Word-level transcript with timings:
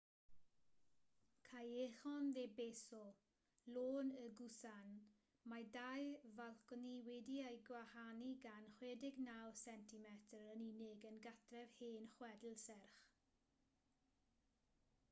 callejon 1.47 2.29
de 2.37 2.45
beso 2.59 3.01
lôn 3.73 4.09
y 4.23 4.25
gusan. 4.39 4.95
mae 5.51 5.67
dau 5.77 6.07
falconi 6.39 6.95
wedi'u 7.09 7.51
gwahanu 7.69 8.33
gan 8.47 8.67
69 8.81 9.55
centimetr 9.63 10.43
yn 10.57 10.67
unig 10.73 11.07
yn 11.13 11.21
gartref 11.29 11.79
hen 11.85 12.11
chwedl 12.17 12.59
serch 12.67 13.09